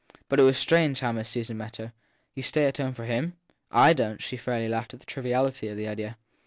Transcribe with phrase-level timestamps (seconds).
[0.29, 1.93] But it was strange how Miss Susan met her.
[2.33, 3.37] You stay at home for him?
[3.61, 4.23] / don t!
[4.23, 6.17] She fairly laughed at the triviality of the idea.